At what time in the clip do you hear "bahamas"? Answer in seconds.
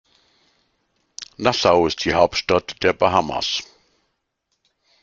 2.93-3.61